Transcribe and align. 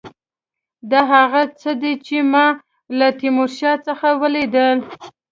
دا 0.91 1.01
هغه 1.13 1.41
څه 1.61 1.71
دي 1.81 1.93
چې 2.05 2.17
ما 2.31 2.45
له 2.97 3.07
تیمورشاه 3.19 3.77
څخه 3.87 4.07
ولیدل. 4.21 4.77